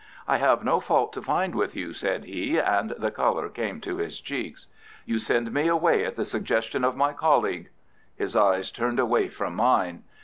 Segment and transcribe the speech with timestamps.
[0.27, 3.97] "I have no fault to find with you," said he, and the colour came to
[3.97, 4.65] his cheeks.
[5.05, 7.69] "You send me away at the suggestion of my colleague."
[8.17, 10.01] His eyes turned away from mine.